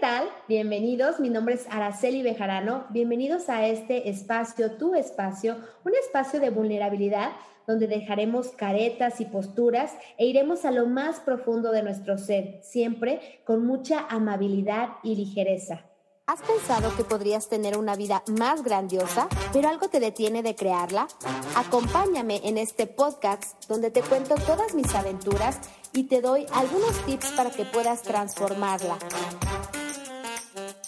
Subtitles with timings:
[0.00, 0.30] tal?
[0.48, 2.86] Bienvenidos, mi nombre es Araceli Bejarano.
[2.88, 7.32] Bienvenidos a este espacio, tu espacio, un espacio de vulnerabilidad
[7.66, 13.42] donde dejaremos caretas y posturas e iremos a lo más profundo de nuestro ser, siempre
[13.44, 15.84] con mucha amabilidad y ligereza.
[16.26, 21.08] ¿Has pensado que podrías tener una vida más grandiosa, pero algo te detiene de crearla?
[21.56, 25.58] Acompáñame en este podcast donde te cuento todas mis aventuras
[25.92, 28.96] y te doy algunos tips para que puedas transformarla.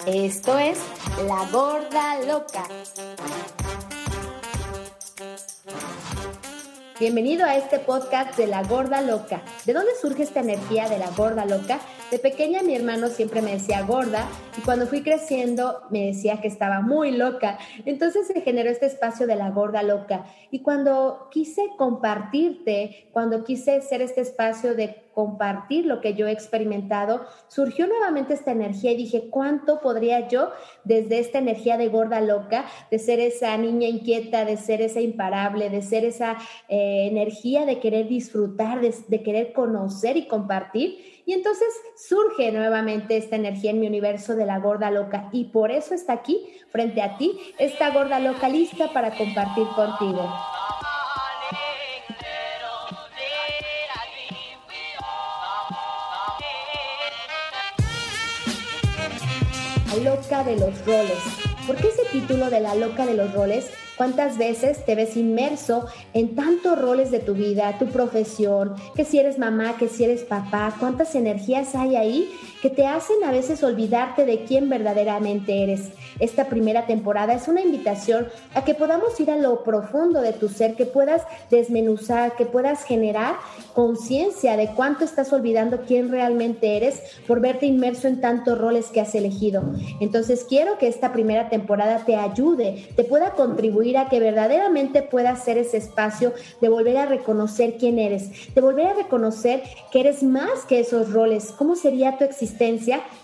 [0.07, 0.81] Esto es
[1.29, 2.65] La Gorda Loca.
[6.99, 9.43] Bienvenido a este podcast de La Gorda Loca.
[9.65, 11.81] ¿De dónde surge esta energía de la gorda loca?
[12.11, 14.27] De pequeña mi hermano siempre me decía gorda
[14.59, 17.59] y cuando fui creciendo me decía que estaba muy loca.
[17.87, 20.27] Entonces se generó este espacio de la gorda loca.
[20.51, 26.33] Y cuando quise compartirte, cuando quise ser este espacio de compartir lo que yo he
[26.33, 30.51] experimentado, surgió nuevamente esta energía y dije, ¿cuánto podría yo
[30.85, 35.71] desde esta energía de gorda loca, de ser esa niña inquieta, de ser esa imparable,
[35.71, 36.37] de ser esa
[36.69, 41.23] eh, energía de querer disfrutar, de, de querer conocer y compartir?
[41.25, 45.71] Y entonces surge nuevamente esta energía en mi universo de la gorda loca y por
[45.71, 50.29] eso está aquí, frente a ti, esta gorda loca lista para compartir contigo.
[60.33, 61.19] De los roles.
[61.67, 63.71] ¿Por qué ese título de la loca de los roles?
[63.99, 69.19] ¿Cuántas veces te ves inmerso en tantos roles de tu vida, tu profesión, que si
[69.19, 72.31] eres mamá, que si eres papá, cuántas energías hay ahí
[72.63, 75.91] que te hacen a veces olvidarte de quién verdaderamente eres?
[76.21, 80.49] Esta primera temporada es una invitación a que podamos ir a lo profundo de tu
[80.49, 83.35] ser, que puedas desmenuzar, que puedas generar
[83.75, 89.01] conciencia de cuánto estás olvidando quién realmente eres por verte inmerso en tantos roles que
[89.01, 89.65] has elegido.
[89.99, 95.43] Entonces quiero que esta primera temporada te ayude, te pueda contribuir a que verdaderamente puedas
[95.43, 100.23] ser ese espacio de volver a reconocer quién eres, de volver a reconocer que eres
[100.23, 101.53] más que esos roles.
[101.59, 102.52] ¿Cómo sería tu existencia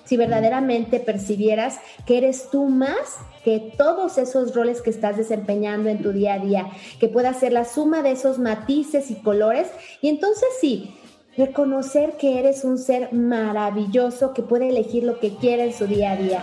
[0.05, 6.03] si verdaderamente percibieras que eres tú más que todos esos roles que estás desempeñando en
[6.03, 9.69] tu día a día, que pueda ser la suma de esos matices y colores?
[10.03, 10.95] Y entonces sí,
[11.37, 16.13] reconocer que eres un ser maravilloso que puede elegir lo que quiera en su día
[16.13, 16.43] a día.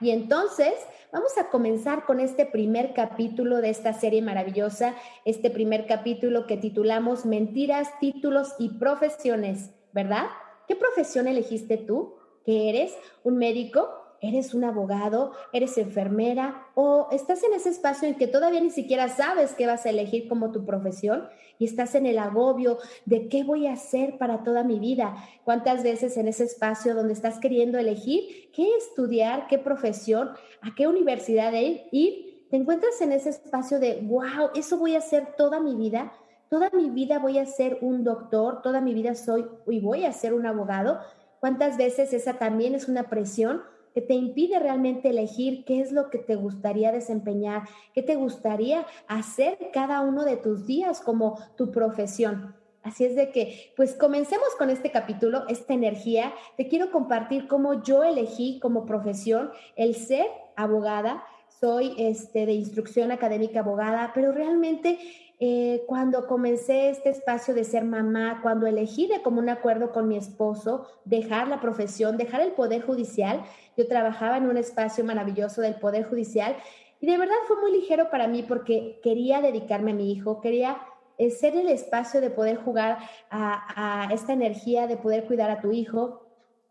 [0.00, 0.74] Y entonces
[1.14, 6.56] vamos a comenzar con este primer capítulo de esta serie maravillosa, este primer capítulo que
[6.56, 10.26] titulamos Mentiras, títulos y profesiones, ¿verdad?
[10.66, 12.16] ¿Qué profesión elegiste tú?
[12.44, 12.92] ¿Que eres
[13.22, 14.03] un médico?
[14.28, 19.08] Eres un abogado, eres enfermera o estás en ese espacio en que todavía ni siquiera
[19.08, 23.44] sabes qué vas a elegir como tu profesión y estás en el agobio de qué
[23.44, 25.14] voy a hacer para toda mi vida.
[25.44, 30.30] ¿Cuántas veces en ese espacio donde estás queriendo elegir qué estudiar, qué profesión,
[30.62, 35.34] a qué universidad ir, te encuentras en ese espacio de, wow, eso voy a hacer
[35.36, 36.12] toda mi vida?
[36.48, 40.12] Toda mi vida voy a ser un doctor, toda mi vida soy y voy a
[40.12, 41.00] ser un abogado.
[41.40, 43.62] ¿Cuántas veces esa también es una presión
[43.94, 47.62] que te impide realmente elegir qué es lo que te gustaría desempeñar,
[47.94, 52.54] qué te gustaría hacer cada uno de tus días como tu profesión.
[52.82, 56.34] Así es de que, pues comencemos con este capítulo, esta energía.
[56.58, 61.24] Te quiero compartir cómo yo elegí como profesión el ser abogada.
[61.60, 64.98] Soy este, de instrucción académica abogada, pero realmente
[65.40, 70.16] eh, cuando comencé este espacio de ser mamá, cuando elegí de común acuerdo con mi
[70.16, 73.42] esposo dejar la profesión, dejar el Poder Judicial,
[73.76, 76.56] yo trabajaba en un espacio maravilloso del Poder Judicial
[77.00, 80.78] y de verdad fue muy ligero para mí porque quería dedicarme a mi hijo, quería
[81.18, 85.60] eh, ser el espacio de poder jugar a, a esta energía, de poder cuidar a
[85.60, 86.22] tu hijo.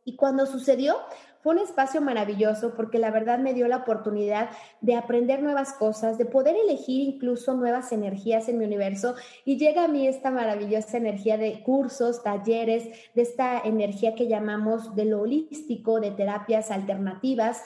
[0.05, 0.95] Y cuando sucedió,
[1.43, 4.49] fue un espacio maravilloso porque la verdad me dio la oportunidad
[4.79, 9.83] de aprender nuevas cosas, de poder elegir incluso nuevas energías en mi universo y llega
[9.83, 15.21] a mí esta maravillosa energía de cursos, talleres, de esta energía que llamamos de lo
[15.21, 17.61] holístico, de terapias alternativas.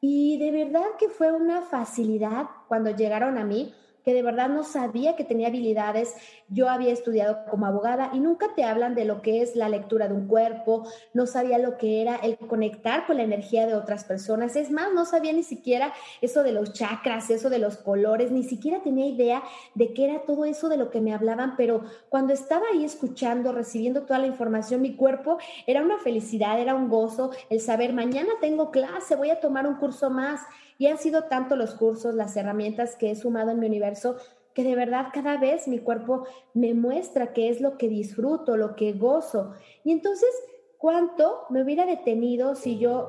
[0.00, 3.74] Y de verdad que fue una facilidad cuando llegaron a mí
[4.04, 6.14] que de verdad no sabía que tenía habilidades.
[6.48, 10.08] Yo había estudiado como abogada y nunca te hablan de lo que es la lectura
[10.08, 14.04] de un cuerpo, no sabía lo que era el conectar con la energía de otras
[14.04, 14.56] personas.
[14.56, 18.44] Es más, no sabía ni siquiera eso de los chakras, eso de los colores, ni
[18.44, 19.42] siquiera tenía idea
[19.74, 23.52] de qué era todo eso de lo que me hablaban, pero cuando estaba ahí escuchando,
[23.52, 28.30] recibiendo toda la información, mi cuerpo era una felicidad, era un gozo el saber, mañana
[28.40, 30.40] tengo clase, voy a tomar un curso más.
[30.78, 34.16] Y han sido tanto los cursos, las herramientas que he sumado en mi universo
[34.58, 38.74] que de verdad cada vez mi cuerpo me muestra que es lo que disfruto, lo
[38.74, 39.52] que gozo.
[39.84, 40.30] Y entonces,
[40.78, 43.08] ¿cuánto me hubiera detenido si yo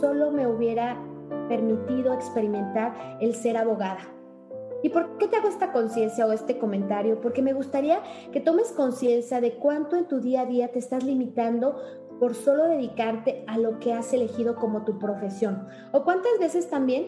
[0.00, 1.00] solo me hubiera
[1.48, 4.00] permitido experimentar el ser abogada?
[4.82, 7.20] ¿Y por qué te hago esta conciencia o este comentario?
[7.20, 8.02] Porque me gustaría
[8.32, 11.80] que tomes conciencia de cuánto en tu día a día te estás limitando
[12.20, 15.66] por solo dedicarte a lo que has elegido como tu profesión.
[15.90, 17.06] O cuántas veces también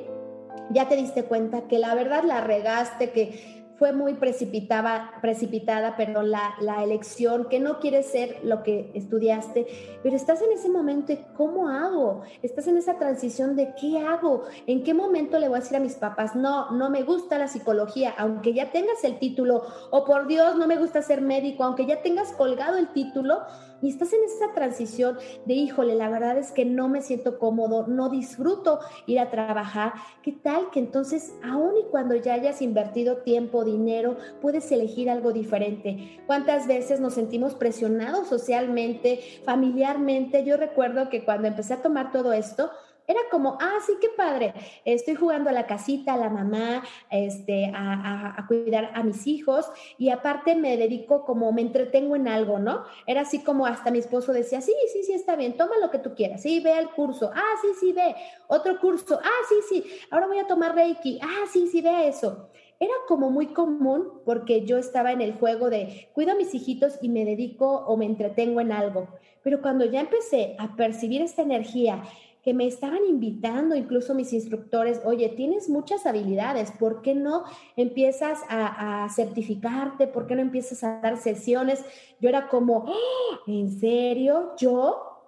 [0.70, 6.22] ya te diste cuenta que la verdad la regaste, que fue muy precipitada, precipitada pero
[6.22, 9.66] la, la, elección, que no quieres ser lo que estudiaste,
[10.04, 14.44] pero estás en ese momento de cómo hago, estás en esa transición de qué hago,
[14.68, 17.48] en qué momento le voy a decir a mis papás, no, no me gusta la
[17.48, 21.84] psicología, aunque ya tengas el título, o por Dios, no me gusta ser médico, aunque
[21.84, 23.40] ya tengas colgado el título,
[23.82, 27.86] y estás en esa transición de, híjole, la verdad es que no me siento cómodo,
[27.88, 33.18] no disfruto ir a trabajar, ¿qué tal que entonces, aun y cuando ya hayas invertido
[33.18, 36.20] tiempo, dinero, puedes elegir algo diferente?
[36.26, 40.44] ¿Cuántas veces nos sentimos presionados socialmente, familiarmente?
[40.44, 42.70] Yo recuerdo que cuando empecé a tomar todo esto,
[43.12, 44.54] era como, ah, sí, qué padre,
[44.84, 50.10] estoy jugando a la casita, a la mamá, este, a, cuidar a mis hijos y
[50.10, 52.84] aparte me dedico como, me entretengo en algo, ¿no?
[53.06, 55.98] Era así como hasta mi esposo decía, sí, sí, sí, está bien, toma lo que
[55.98, 58.14] tú quieras, sí, ve el curso, ah, sí, sí, ve,
[58.48, 62.48] otro curso, ah, sí, sí, ahora voy a tomar Reiki, ah, sí, sí, ve eso.
[62.80, 66.98] Era como muy común porque yo estaba en el juego de cuido a mis hijitos
[67.00, 69.06] y me dedico o me entretengo en algo.
[69.44, 72.02] Pero cuando ya empecé a percibir esta energía
[72.42, 77.44] que me estaban invitando, incluso mis instructores, oye, tienes muchas habilidades, ¿por qué no
[77.76, 80.08] empiezas a, certificarte?
[80.08, 81.84] ¿Por qué no empiezas a dar sesiones?
[82.20, 83.38] Yo era como, ¡Ah!
[83.46, 84.54] ¿en serio?
[84.58, 85.22] Yo,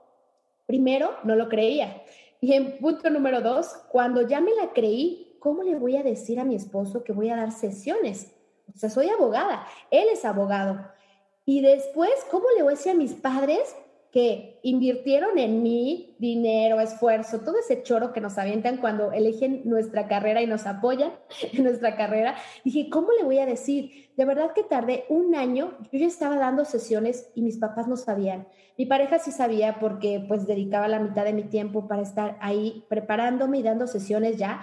[0.66, 2.02] primero, no lo creía.
[2.40, 6.40] Y en punto número dos, cuando ya me la creí, ¿cómo le voy a decir
[6.40, 8.34] a mi esposo que voy a dar sesiones?
[8.75, 10.84] O sea, soy abogada, él es abogado.
[11.46, 13.76] Y después, ¿cómo le voy a decir a mis padres
[14.14, 20.06] que invirtieron en mí dinero, esfuerzo, todo ese choro que nos avientan cuando eligen nuestra
[20.06, 21.12] carrera y nos apoyan
[21.52, 22.37] en nuestra carrera.
[22.64, 24.12] Dije, ¿cómo le voy a decir?
[24.16, 27.96] De verdad que tardé un año, yo ya estaba dando sesiones y mis papás no
[27.96, 28.46] sabían.
[28.78, 32.84] Mi pareja sí sabía porque pues dedicaba la mitad de mi tiempo para estar ahí
[32.88, 34.60] preparándome y dando sesiones ya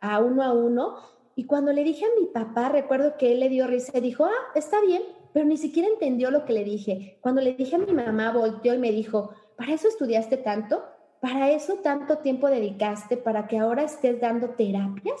[0.00, 0.94] a uno a uno.
[1.34, 4.26] Y cuando le dije a mi papá, recuerdo que él le dio risa y dijo,
[4.26, 5.02] ah, está bien,
[5.32, 7.18] pero ni siquiera entendió lo que le dije.
[7.20, 10.82] Cuando le dije a mi mamá, volteó y me dijo, ¿para eso estudiaste tanto?
[11.20, 15.20] ¿Para eso tanto tiempo dedicaste para que ahora estés dando terapias?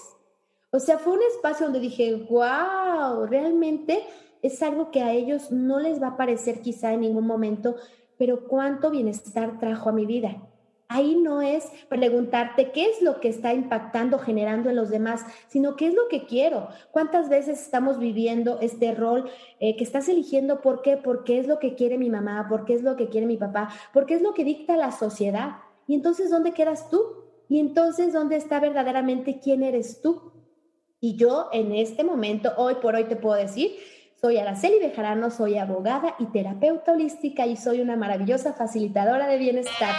[0.70, 4.02] O sea, fue un espacio donde dije, wow, realmente
[4.42, 7.76] es algo que a ellos no les va a parecer quizá en ningún momento,
[8.18, 10.48] pero cuánto bienestar trajo a mi vida.
[10.94, 15.74] Ahí no es preguntarte qué es lo que está impactando, generando en los demás, sino
[15.74, 16.68] qué es lo que quiero.
[16.90, 20.60] ¿Cuántas veces estamos viviendo este rol eh, que estás eligiendo?
[20.60, 20.98] ¿Por qué?
[20.98, 24.14] Porque es lo que quiere mi mamá, porque es lo que quiere mi papá, porque
[24.14, 25.52] es lo que dicta la sociedad.
[25.86, 27.00] Y entonces, ¿dónde quedas tú?
[27.48, 30.32] Y entonces, ¿dónde está verdaderamente quién eres tú?
[31.00, 33.72] Y yo en este momento, hoy por hoy te puedo decir,
[34.20, 39.94] soy Araceli Bejarano, soy abogada y terapeuta holística y soy una maravillosa facilitadora de bienestar.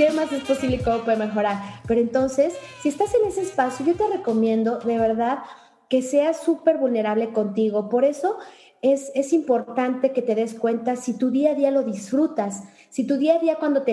[0.00, 1.58] Qué más es posible y cómo puede mejorar.
[1.86, 5.40] Pero entonces, si estás en ese espacio, yo te recomiendo de verdad
[5.90, 7.90] que seas súper vulnerable contigo.
[7.90, 8.38] Por eso
[8.80, 13.06] es, es, importante que te des cuenta si tu día a día lo disfrutas, si
[13.06, 13.92] tu día a día cuando te,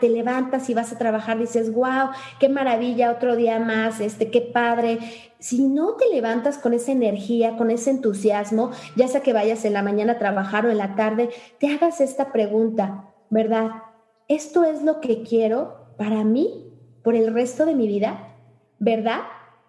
[0.00, 2.08] te levantas y vas a trabajar dices, wow,
[2.40, 5.00] qué maravilla, otro día más, este, qué padre.
[5.38, 9.74] Si no te levantas con esa energía, con ese entusiasmo, ya sea que vayas en
[9.74, 11.28] la mañana a trabajar o en la tarde,
[11.58, 13.91] te hagas esta pregunta, ¿verdad?
[14.34, 16.72] Esto es lo que quiero para mí
[17.02, 18.34] por el resto de mi vida,
[18.78, 19.20] ¿verdad?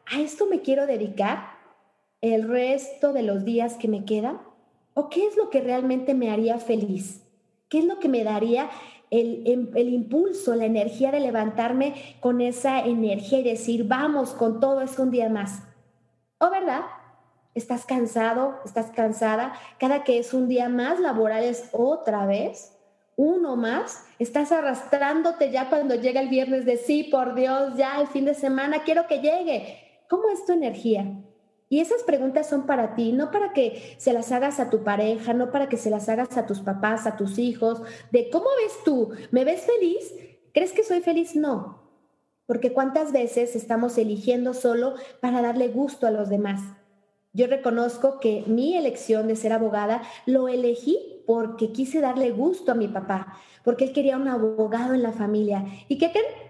[0.06, 1.54] ¿A esto me quiero dedicar
[2.22, 4.42] el resto de los días que me quedan?
[4.94, 7.24] ¿O qué es lo que realmente me haría feliz?
[7.68, 8.70] ¿Qué es lo que me daría
[9.10, 14.60] el, em, el, impulso, la energía de levantarme con esa energía y decir, vamos con
[14.60, 15.64] todo, es un día más?
[16.38, 16.82] ¿O verdad?
[17.56, 18.60] ¿Estás cansado?
[18.66, 19.54] ¿Estás cansada?
[19.80, 22.73] Cada que es un día más laboral es otra vez
[23.16, 28.08] uno más, estás arrastrándote ya cuando llega el viernes de sí, por Dios, ya el
[28.08, 30.04] fin de semana, quiero que llegue.
[30.10, 31.06] ¿Cómo es tu energía?
[31.70, 35.34] Y esas preguntas son para ti, no para que se las hagas a tu pareja,
[35.34, 38.84] no para que se las hagas a tus papás, a tus hijos, de cómo ves
[38.86, 40.14] tú, ¿me ves feliz?
[40.54, 41.36] ¿Crees que soy feliz?
[41.36, 41.82] No,
[42.46, 46.62] porque cuántas veces estamos eligiendo solo para darle gusto a los demás.
[47.34, 52.76] Yo reconozco que mi elección de ser abogada lo elegí porque quise darle gusto a
[52.76, 55.66] mi papá, porque él quería un abogado en la familia.
[55.88, 56.44] ¿Y qué creen?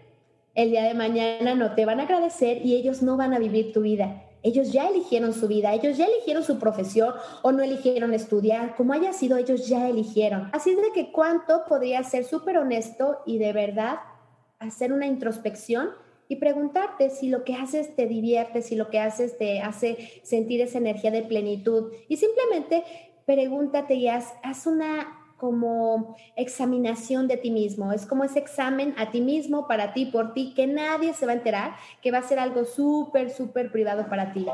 [0.55, 3.73] el día de mañana no te van a agradecer y ellos no van a vivir
[3.73, 4.23] tu vida.
[4.43, 8.93] Ellos ya eligieron su vida, ellos ya eligieron su profesión o no eligieron estudiar, como
[8.93, 10.49] haya sido, ellos ya eligieron.
[10.51, 13.99] Así de que cuánto podría ser súper honesto y de verdad
[14.59, 15.89] hacer una introspección
[16.27, 20.61] y preguntarte si lo que haces te divierte, si lo que haces te hace sentir
[20.61, 21.91] esa energía de plenitud.
[22.07, 22.83] Y simplemente
[23.25, 24.33] pregúntate y haz,
[24.65, 27.91] una como examinación de ti mismo.
[27.91, 31.33] Es como ese examen a ti mismo, para ti, por ti, que nadie se va
[31.33, 34.45] a enterar, que va a ser algo súper, súper privado para ti.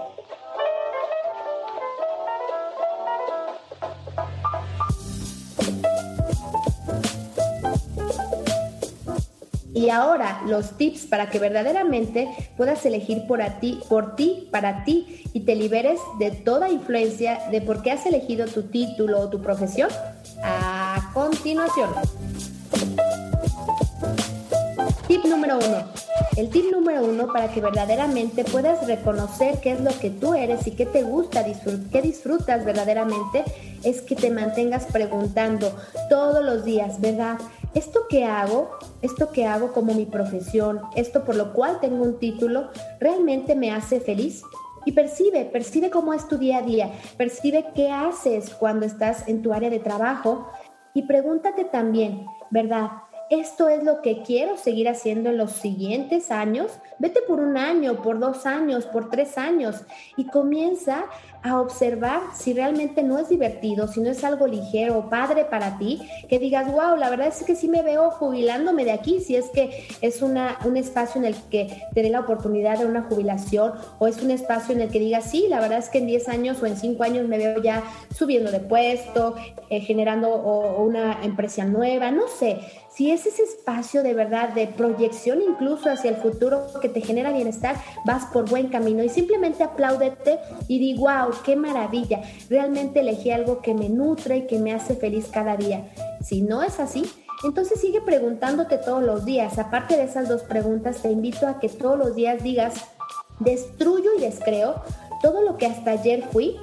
[9.73, 15.23] Y ahora los tips para que verdaderamente puedas elegir por, ti, por ti, para ti
[15.33, 19.41] y te liberes de toda influencia de por qué has elegido tu título o tu
[19.41, 19.89] profesión.
[20.43, 21.89] A continuación.
[25.07, 25.99] Tip número uno.
[26.35, 30.67] El tip número uno para que verdaderamente puedas reconocer qué es lo que tú eres
[30.67, 31.43] y qué te gusta,
[31.91, 33.43] qué disfrutas verdaderamente,
[33.83, 35.75] es que te mantengas preguntando
[36.09, 37.39] todos los días, ¿verdad?
[37.73, 38.71] Esto que hago,
[39.01, 43.71] esto que hago como mi profesión, esto por lo cual tengo un título, realmente me
[43.71, 44.43] hace feliz.
[44.85, 49.41] Y percibe, percibe cómo es tu día a día, percibe qué haces cuando estás en
[49.41, 50.47] tu área de trabajo
[50.93, 52.89] y pregúntate también, ¿verdad?
[53.29, 58.01] Esto es lo que quiero seguir haciendo en los siguientes años, vete por un año,
[58.01, 59.83] por dos años, por tres años
[60.17, 61.05] y comienza
[61.41, 66.01] a observar si realmente no es divertido, si no es algo ligero padre para ti,
[66.27, 69.49] que digas, wow, la verdad es que sí me veo jubilándome de aquí, si es
[69.49, 73.73] que es una, un espacio en el que te dé la oportunidad de una jubilación
[73.99, 76.29] o es un espacio en el que digas, sí, la verdad es que en 10
[76.29, 77.83] años o en 5 años me veo ya
[78.13, 79.35] subiendo de puesto,
[79.69, 80.35] eh, generando
[80.77, 82.59] una empresa nueva, no sé,
[82.99, 87.31] si es ese espacio de verdad de proyección incluso hacia el futuro que te genera
[87.31, 90.37] bienestar, vas por buen camino y simplemente apláudete
[90.67, 94.97] y di, wow, qué maravilla, realmente elegí algo que me nutre y que me hace
[94.97, 95.89] feliz cada día.
[96.21, 97.09] Si no es así,
[97.45, 99.57] entonces sigue preguntándote todos los días.
[99.59, 102.83] Aparte de esas dos preguntas, te invito a que todos los días digas,
[103.39, 104.75] destruyo y descreo
[105.21, 106.57] todo lo que hasta ayer fui,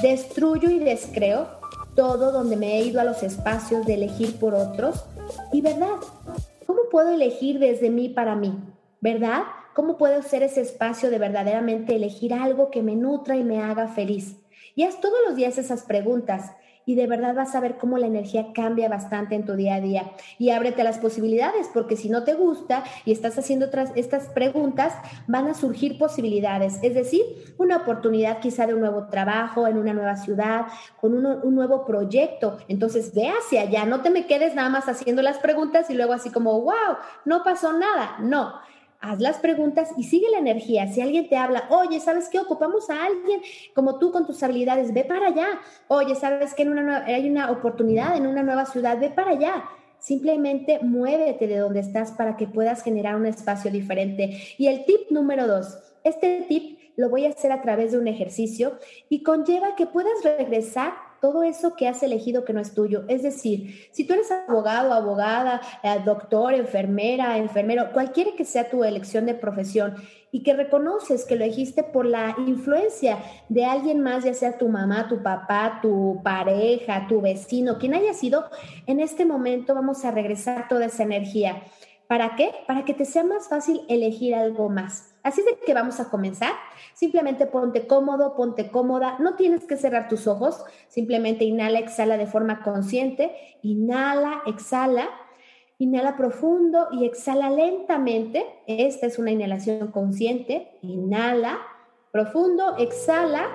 [0.00, 1.48] destruyo y descreo
[1.96, 5.04] todo donde me he ido a los espacios de elegir por otros,
[5.52, 5.96] y verdad,
[6.66, 8.58] ¿cómo puedo elegir desde mí para mí?
[9.00, 9.42] ¿Verdad?
[9.74, 13.88] ¿Cómo puedo ser ese espacio de verdaderamente elegir algo que me nutra y me haga
[13.88, 14.36] feliz?
[14.74, 16.52] Y haz todos los días esas preguntas
[16.86, 19.80] y de verdad vas a ver cómo la energía cambia bastante en tu día a
[19.80, 20.10] día.
[20.38, 24.94] Y ábrete las posibilidades, porque si no te gusta y estás haciendo otras, estas preguntas,
[25.26, 26.78] van a surgir posibilidades.
[26.82, 27.22] Es decir,
[27.58, 30.66] una oportunidad quizá de un nuevo trabajo en una nueva ciudad,
[31.00, 32.58] con un, un nuevo proyecto.
[32.68, 36.12] Entonces ve hacia allá, no te me quedes nada más haciendo las preguntas y luego
[36.12, 38.16] así como, wow, no pasó nada.
[38.20, 38.54] No
[39.00, 40.86] haz las preguntas y sigue la energía.
[40.86, 42.38] Si alguien te habla, oye, ¿sabes qué?
[42.38, 43.40] Ocupamos a alguien
[43.74, 45.46] como tú con tus habilidades, ve para allá.
[45.88, 46.62] Oye, ¿sabes qué?
[46.62, 49.64] En una hay una oportunidad en una nueva ciudad, ve para allá.
[49.98, 54.38] Simplemente muévete de donde estás para que puedas generar un espacio diferente.
[54.58, 58.08] Y el tip número dos, este tip lo voy a hacer a través de un
[58.08, 58.78] ejercicio
[59.08, 63.04] y conlleva que puedas regresar todo eso que has elegido que no es tuyo.
[63.08, 68.84] Es decir, si tú eres abogado, abogada, eh, doctor, enfermera, enfermero, cualquiera que sea tu
[68.84, 69.96] elección de profesión
[70.32, 74.68] y que reconoces que lo elegiste por la influencia de alguien más, ya sea tu
[74.68, 78.44] mamá, tu papá, tu pareja, tu vecino, quien haya sido,
[78.86, 81.62] en este momento vamos a regresar toda esa energía.
[82.06, 82.52] ¿Para qué?
[82.66, 85.09] Para que te sea más fácil elegir algo más.
[85.22, 86.52] Así es de que vamos a comenzar.
[86.94, 89.18] Simplemente ponte cómodo, ponte cómoda.
[89.18, 90.64] No tienes que cerrar tus ojos.
[90.88, 93.34] Simplemente inhala, exhala de forma consciente.
[93.62, 95.08] Inhala, exhala.
[95.78, 98.46] Inhala profundo y exhala lentamente.
[98.66, 100.78] Esta es una inhalación consciente.
[100.82, 101.58] Inhala
[102.12, 103.48] profundo, exhala.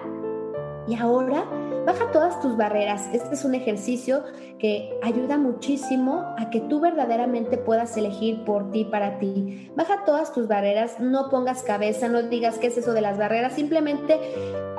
[0.88, 1.46] Y ahora
[1.86, 3.08] Baja todas tus barreras.
[3.14, 4.24] Este es un ejercicio
[4.58, 9.72] que ayuda muchísimo a que tú verdaderamente puedas elegir por ti, para ti.
[9.76, 13.54] Baja todas tus barreras, no pongas cabeza, no digas qué es eso de las barreras,
[13.54, 14.20] simplemente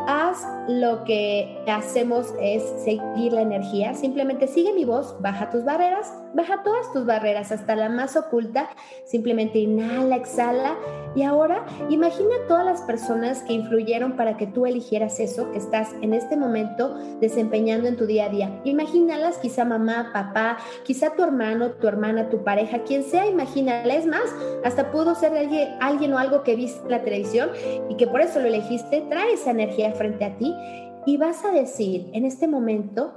[0.07, 6.13] haz lo que hacemos es seguir la energía, simplemente sigue mi voz, baja tus barreras,
[6.35, 8.69] baja todas tus barreras hasta la más oculta,
[9.05, 10.77] simplemente inhala, exhala
[11.15, 15.95] y ahora imagina todas las personas que influyeron para que tú eligieras eso que estás
[16.03, 18.61] en este momento desempeñando en tu día a día.
[18.65, 23.95] Imagínalas, quizá mamá, papá, quizá tu hermano, tu hermana, tu pareja, quien sea, imagínala.
[23.95, 24.35] Es más,
[24.65, 27.51] hasta pudo ser alguien, alguien o algo que viste en la televisión
[27.89, 30.55] y que por eso lo elegiste, trae esa energía frente a ti
[31.07, 33.15] y vas a decir en este momento,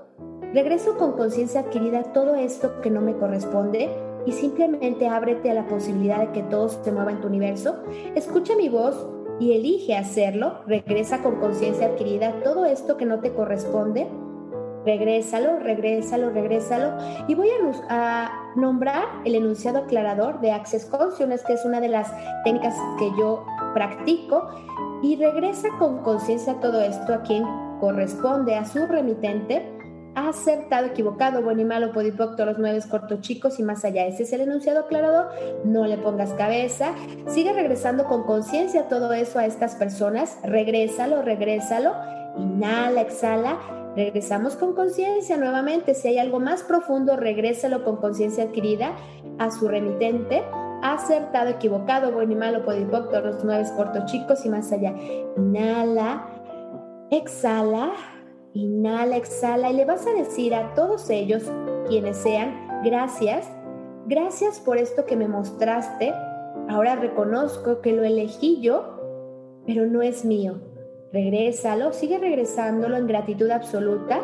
[0.53, 3.89] regreso con conciencia adquirida todo esto que no me corresponde
[4.25, 7.83] y simplemente ábrete a la posibilidad de que todo se mueva en tu universo.
[8.15, 9.07] Escucha mi voz
[9.39, 10.59] y elige hacerlo.
[10.67, 14.07] Regresa con conciencia adquirida todo esto que no te corresponde.
[14.85, 16.97] Regrésalo, regrésalo, regrésalo.
[17.27, 17.49] Y voy
[17.89, 22.11] a, nombrar el enunciado aclarador de Access Consciousness, que es una de las
[22.43, 24.49] técnicas que yo practico.
[25.01, 27.45] Y regresa con conciencia todo esto a quien
[27.79, 29.79] corresponde, a su remitente
[30.15, 34.05] acertado, equivocado, bueno y malo, podipocto, los nueve cortos chicos y más allá.
[34.05, 35.29] Ese es el enunciado aclarado.
[35.65, 36.93] No le pongas cabeza.
[37.27, 40.37] Sigue regresando con conciencia todo eso a estas personas.
[40.43, 41.93] Regrésalo, regrésalo.
[42.37, 43.59] Inhala, exhala.
[43.95, 45.95] Regresamos con conciencia nuevamente.
[45.95, 48.95] Si hay algo más profundo, regrésalo con conciencia adquirida
[49.37, 50.43] a su remitente.
[50.81, 54.93] Acertado, equivocado, bueno y malo, podipocto, los nueve cortos chicos y más allá.
[55.37, 56.25] Inhala,
[57.11, 57.93] exhala
[58.53, 61.43] Inhala, exhala y le vas a decir a todos ellos,
[61.87, 63.47] quienes sean, gracias,
[64.07, 66.13] gracias por esto que me mostraste.
[66.67, 70.61] Ahora reconozco que lo elegí yo, pero no es mío.
[71.13, 74.21] Regrésalo, sigue regresándolo en gratitud absoluta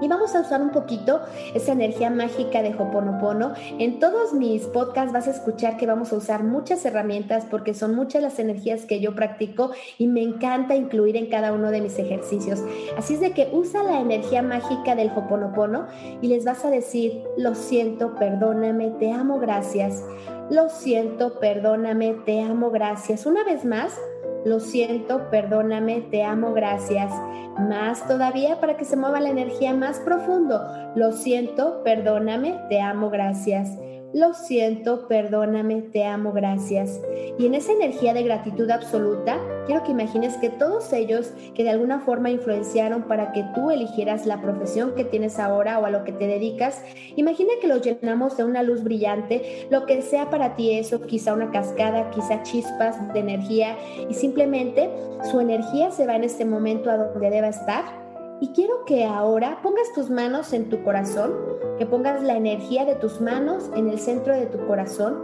[0.00, 1.20] y vamos a usar un poquito
[1.54, 3.54] esa energía mágica de Hoponopono.
[3.78, 7.94] En todos mis podcasts vas a escuchar que vamos a usar muchas herramientas porque son
[7.94, 11.98] muchas las energías que yo practico y me encanta incluir en cada uno de mis
[11.98, 12.62] ejercicios.
[12.96, 15.86] Así es de que usa la energía mágica del Hoponopono
[16.20, 20.04] y les vas a decir, lo siento, perdóname, te amo, gracias.
[20.50, 23.24] Lo siento, perdóname, te amo, gracias.
[23.24, 23.98] Una vez más,
[24.44, 27.12] lo siento, perdóname, te amo, gracias.
[27.58, 30.60] Más todavía para que se mueva la energía más profundo.
[30.94, 33.78] Lo siento, perdóname, te amo, gracias
[34.14, 37.00] lo siento, perdóname, te amo, gracias.
[37.36, 41.70] Y en esa energía de gratitud absoluta, quiero que imagines que todos ellos que de
[41.70, 46.04] alguna forma influenciaron para que tú eligieras la profesión que tienes ahora o a lo
[46.04, 46.80] que te dedicas,
[47.16, 51.34] imagina que los llenamos de una luz brillante, lo que sea para ti eso, quizá
[51.34, 53.76] una cascada, quizá chispas de energía
[54.08, 54.90] y simplemente
[55.28, 58.03] su energía se va en este momento a donde deba estar
[58.40, 61.32] y quiero que ahora pongas tus manos en tu corazón,
[61.78, 65.16] que pongas la energía de tus manos en el centro de tu corazón.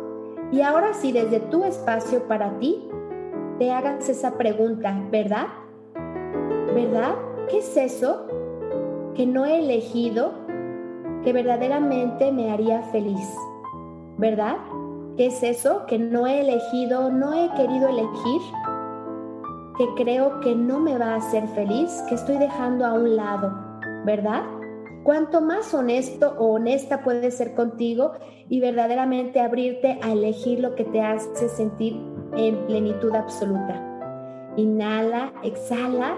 [0.52, 2.88] Y ahora sí, desde tu espacio para ti,
[3.58, 5.46] te hagas esa pregunta, ¿verdad?
[6.74, 7.14] ¿Verdad?
[7.48, 8.26] ¿Qué es eso
[9.14, 10.32] que no he elegido
[11.24, 13.28] que verdaderamente me haría feliz?
[14.16, 14.56] ¿Verdad?
[15.16, 18.40] ¿Qué es eso que no he elegido, no he querido elegir?
[19.80, 23.50] Que creo que no me va a hacer feliz, que estoy dejando a un lado,
[24.04, 24.42] ¿verdad?
[25.04, 28.12] Cuanto más honesto o honesta puedes ser contigo
[28.50, 31.98] y verdaderamente abrirte a elegir lo que te hace sentir
[32.36, 33.82] en plenitud absoluta.
[34.58, 36.14] Inhala, exhala.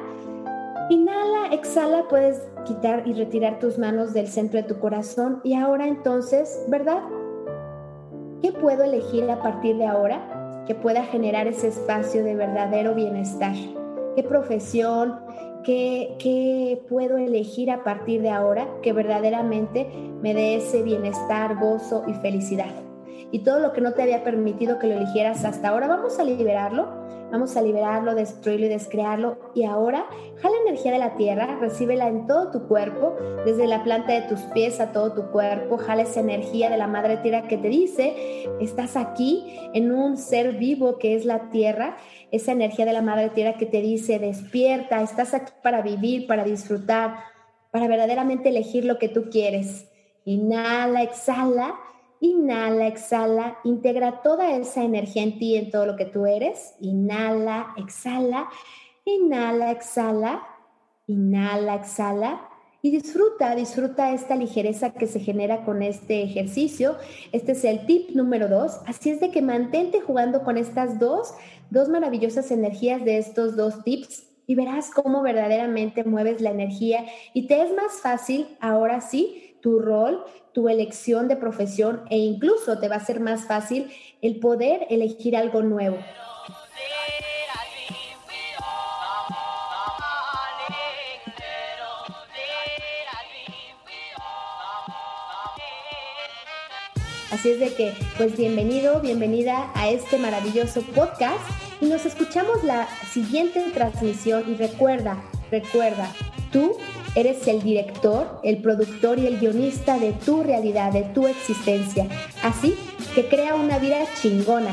[0.90, 5.40] Inhala, exhala, puedes quitar y retirar tus manos del centro de tu corazón.
[5.44, 6.98] Y ahora entonces, ¿verdad?
[8.42, 10.31] ¿Qué puedo elegir a partir de ahora?
[10.66, 13.54] Que pueda generar ese espacio de verdadero bienestar.
[14.14, 15.20] ¿Qué profesión,
[15.64, 19.88] qué, qué puedo elegir a partir de ahora que verdaderamente
[20.20, 22.72] me dé ese bienestar, gozo y felicidad?
[23.30, 26.24] Y todo lo que no te había permitido que lo eligieras hasta ahora, vamos a
[26.24, 26.88] liberarlo
[27.32, 29.38] Vamos a liberarlo, destruirlo y descrearlo.
[29.54, 30.04] Y ahora,
[30.42, 33.16] jala energía de la tierra, recíbela en todo tu cuerpo,
[33.46, 35.78] desde la planta de tus pies a todo tu cuerpo.
[35.78, 40.58] Jala esa energía de la madre tierra que te dice, estás aquí en un ser
[40.58, 41.96] vivo que es la tierra.
[42.30, 46.44] Esa energía de la madre tierra que te dice, despierta, estás aquí para vivir, para
[46.44, 47.16] disfrutar,
[47.70, 49.88] para verdaderamente elegir lo que tú quieres.
[50.26, 51.76] Inhala, exhala
[52.22, 56.74] Inhala, exhala, integra toda esa energía en ti, en todo lo que tú eres.
[56.78, 58.48] Inhala, exhala,
[59.04, 60.46] inhala, exhala,
[61.08, 62.48] inhala, exhala.
[62.80, 66.96] Y disfruta, disfruta esta ligereza que se genera con este ejercicio.
[67.32, 68.78] Este es el tip número dos.
[68.86, 71.34] Así es de que mantente jugando con estas dos,
[71.70, 77.04] dos maravillosas energías de estos dos tips y verás cómo verdaderamente mueves la energía
[77.34, 80.22] y te es más fácil ahora sí tu rol,
[80.52, 85.36] tu elección de profesión e incluso te va a ser más fácil el poder elegir
[85.36, 85.98] algo nuevo.
[97.30, 101.40] Así es de que, pues bienvenido, bienvenida a este maravilloso podcast
[101.80, 106.12] y nos escuchamos la siguiente transmisión y recuerda, recuerda,
[106.52, 106.76] tú
[107.14, 112.08] Eres el director, el productor y el guionista de tu realidad, de tu existencia.
[112.42, 112.74] Así
[113.14, 114.72] que crea una vida chingona.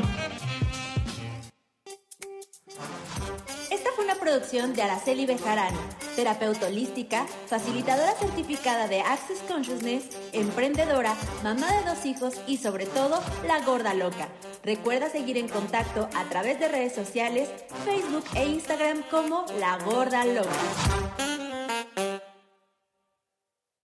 [3.70, 5.78] Esta fue una producción de Araceli Bejarano.
[6.16, 13.22] terapeuta holística, facilitadora certificada de Access Consciousness, emprendedora, mamá de dos hijos y sobre todo
[13.46, 14.28] la gorda loca.
[14.64, 17.48] Recuerda seguir en contacto a través de redes sociales,
[17.84, 21.39] Facebook e Instagram como La Gorda Loca.